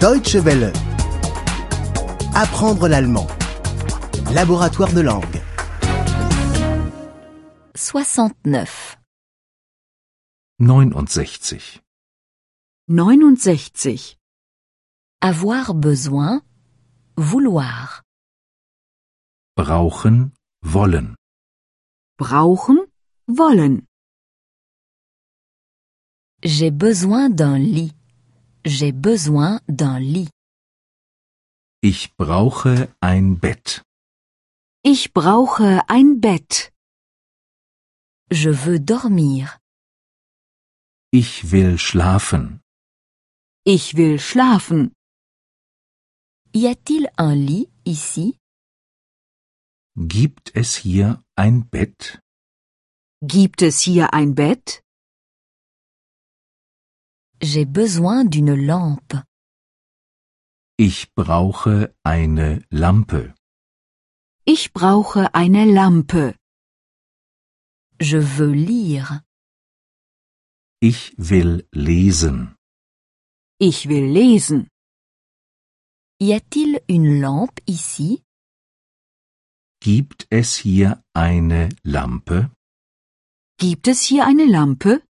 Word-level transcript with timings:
Deutsche 0.00 0.36
Welle. 0.44 0.74
Apprendre 2.34 2.86
l'allemand. 2.86 3.26
Laboratoire 4.34 4.92
de 4.92 5.00
langue. 5.00 5.40
69. 7.74 8.98
69. 10.58 11.80
69. 12.88 14.18
Avoir 15.22 15.72
besoin, 15.74 16.42
vouloir. 17.16 18.02
Brauchen, 19.56 20.30
wollen. 20.62 21.14
Brauchen, 22.18 22.76
wollen. 23.28 23.80
J'ai 26.44 26.70
besoin 26.70 27.30
d'un 27.30 27.56
lit. 27.58 27.94
J'ai 28.66 28.90
besoin 28.90 29.60
d'un 29.68 30.00
lit. 30.00 30.28
Ich 31.82 32.16
brauche 32.16 32.88
ein 33.00 33.38
Bett. 33.38 33.82
Ich 34.82 35.12
brauche 35.12 35.88
ein 35.88 36.20
Bett. 36.20 36.72
Je 38.28 38.50
veux 38.50 38.80
dormir. 38.80 39.60
Ich 41.12 41.52
will 41.52 41.78
schlafen. 41.78 42.60
Ich 43.64 43.94
will 43.96 44.18
schlafen. 44.18 44.90
Y 46.52 46.66
a-t-il 46.66 47.08
un 47.20 47.36
lit 47.36 47.70
ici 47.84 48.36
Gibt 49.96 50.50
es 50.56 50.74
hier 50.74 51.22
ein 51.36 51.68
Bett? 51.68 52.20
Gibt 53.22 53.62
es 53.62 53.80
hier 53.80 54.12
ein 54.12 54.34
Bett? 54.34 54.82
J'ai 57.42 57.64
besoin 57.66 58.24
d'une 58.24 58.54
lampe. 58.54 59.22
Ich 60.78 61.12
brauche 61.14 61.94
eine 62.04 62.62
Lampe. 62.70 63.34
Ich 64.46 64.72
brauche 64.72 65.34
eine 65.34 65.64
Lampe. 65.64 66.34
Je 68.00 68.18
veux 68.18 68.52
lire. 68.52 69.22
Ich 70.80 71.14
will 71.16 71.66
lesen. 71.72 72.54
Ich 73.58 73.88
will 73.88 74.12
lesen. 74.12 74.68
Y 76.20 76.32
a-t-il 76.34 76.80
une 76.88 77.20
lampe 77.20 77.62
ici 77.66 78.22
Gibt 79.80 80.26
es 80.30 80.56
hier 80.56 81.02
eine 81.14 81.68
Lampe? 81.82 82.50
Gibt 83.58 83.88
es 83.88 84.02
hier 84.02 84.26
eine 84.26 84.46
Lampe? 84.46 85.02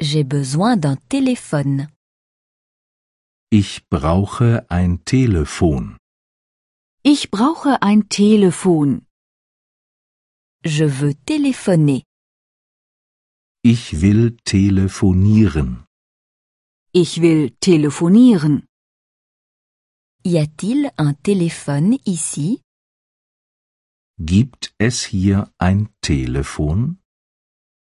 J'ai 0.00 0.24
besoin 0.24 0.78
d'un 0.78 0.96
téléphone. 0.96 1.88
Ich 3.50 3.86
brauche 3.90 4.64
ein 4.70 5.04
Telefon. 5.04 5.96
Ich 7.04 7.30
brauche 7.30 7.76
ein 7.82 8.08
Telefon. 8.08 9.02
Je 10.64 10.84
veux 10.84 11.14
téléphoner. 11.26 12.02
Ich 13.62 14.00
will 14.00 14.36
telefonieren. 14.44 15.84
Ich 16.94 17.20
will 17.20 17.50
telefonieren. 17.60 18.64
Y 20.24 20.38
a-t-il 20.38 20.90
un 20.98 21.12
téléphone 21.12 21.98
ici 22.06 22.62
Gibt 24.18 24.74
es 24.78 25.04
hier 25.04 25.50
ein 25.58 25.88
Telefon? 26.00 26.98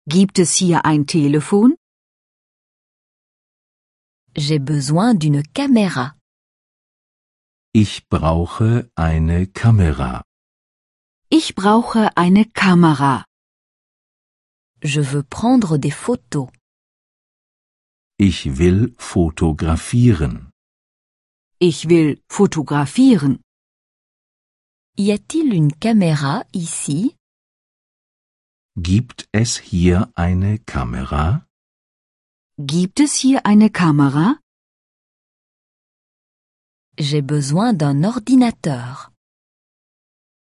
Gibt 0.07 0.39
es 0.39 0.55
hier 0.57 0.85
ein 0.85 1.07
Telefon? 1.07 1.77
J'ai 4.37 4.59
besoin 4.59 5.15
d'une 5.15 5.43
caméra. 5.43 6.15
Ich 7.73 8.09
brauche 8.09 8.89
eine 8.97 9.47
Kamera. 9.47 10.23
Ich 11.31 11.55
brauche 11.55 12.11
eine 12.17 12.45
Kamera. 12.45 13.25
Je 14.83 15.01
veux 15.01 15.23
prendre 15.23 15.79
des 15.79 15.91
photos. 15.93 16.49
Ich 18.19 18.59
will 18.59 18.95
fotografieren. 18.99 20.51
Ich 21.61 21.89
will 21.89 22.21
fotografieren. 22.29 23.41
Y 24.97 25.13
a-t-il 25.13 25.55
une 25.55 25.73
caméra 25.73 26.45
ici 26.53 27.17
Gibt 28.77 29.29
es 29.33 29.59
hier 29.59 30.11
eine 30.15 30.59
Kamera? 30.61 31.47
Gibt 32.67 33.01
es 33.01 33.15
hier 33.15 33.47
eine 33.47 33.71
Kamera? 33.71 34.39
J'ai 36.99 37.23
besoin 37.23 37.73
d'un 37.73 38.05
ordinateur. 38.05 39.11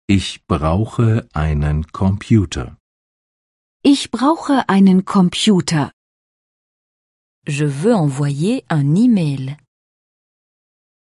Ich 0.09 0.45
brauche 0.49 1.29
einen 1.33 1.87
Computer. 1.93 2.77
Ich 3.85 4.11
brauche 4.11 4.69
einen 4.69 5.05
Computer. 5.05 5.93
Je 7.47 7.67
veux 7.67 7.95
envoyer 7.95 8.65
un 8.69 8.97
email. 8.97 9.57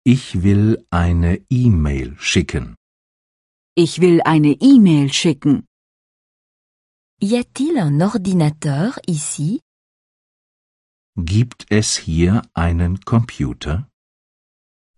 Ich 0.03 0.41
will 0.41 0.83
eine 0.89 1.39
E-Mail 1.51 2.17
schicken. 2.17 2.75
Ich 3.75 4.01
will 4.01 4.21
eine 4.25 4.57
E-Mail 4.59 5.13
schicken. 5.13 5.67
Y 7.21 7.35
a-t-il 7.35 7.77
un 7.77 8.01
ordinateur 8.01 8.97
ici 9.05 9.59
Gibt 11.25 11.65
es 11.69 11.97
hier 11.97 12.43
einen 12.53 13.01
Computer? 13.01 13.89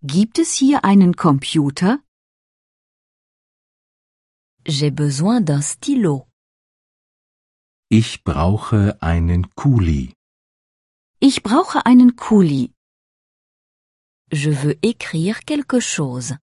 Gibt 0.04 0.38
es 0.38 0.54
hier 0.54 0.86
einen 0.86 1.16
Computer? 1.16 2.00
J'ai 4.64 4.92
besoin 4.92 5.42
d'un 5.44 5.64
stylo. 5.64 6.28
Ich 7.90 8.24
brauche 8.24 9.02
einen 9.02 9.50
Kuli. 9.56 10.14
Ich 11.20 11.42
brauche 11.42 11.88
einen 11.88 12.16
Kuli. 12.16 12.72
Je 14.32 14.52
veux 14.52 14.78
écrire 14.84 15.40
quelque 15.44 15.82
chose. 15.82 16.38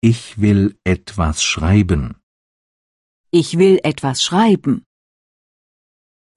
Ich 0.00 0.38
will 0.38 0.78
etwas 0.84 1.42
schreiben. 1.42 2.16
Ich 3.30 3.58
will 3.58 3.78
etwas 3.84 4.22
schreiben. 4.22 4.86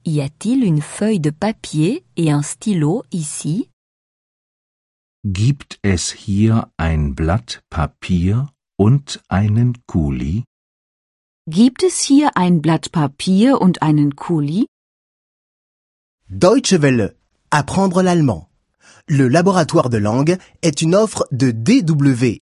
Y 0.07 0.21
a-t-il 0.21 0.63
une 0.63 0.81
feuille 0.81 1.19
de 1.19 1.31
papier 1.31 2.05
et 2.15 2.31
un 2.31 2.43
stylo 2.43 3.03
ici? 3.11 3.71
Gibt 5.25 5.79
es 5.81 6.11
hier 6.11 6.69
ein 6.77 7.15
Blatt 7.15 7.63
Papier 7.71 8.45
und 8.77 9.23
einen 9.29 9.73
Kuli? 9.87 10.43
Gibt 11.49 11.81
es 11.81 12.01
hier 12.01 12.37
ein 12.37 12.61
Blatt 12.61 12.91
Papier 12.91 13.59
und 13.59 13.81
einen 13.81 14.15
Kuli? 14.15 14.67
Deutsche 16.29 16.83
Welle. 16.83 17.15
Apprendre 17.49 18.03
l'allemand. 18.03 18.47
Le 19.07 19.27
laboratoire 19.27 19.89
de 19.89 19.97
langue 19.97 20.37
est 20.61 20.83
une 20.83 20.93
offre 20.93 21.27
de 21.31 21.49
dw-world.de 21.49 22.43